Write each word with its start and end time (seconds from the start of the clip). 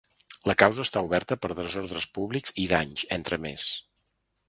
La 0.51 0.55
causa 0.61 0.85
està 0.87 1.03
oberta 1.09 1.37
per 1.45 1.51
desordres 1.61 2.09
públics 2.17 2.57
i 2.65 2.69
danys, 2.75 3.07
entre 3.19 3.43
més. 3.49 3.71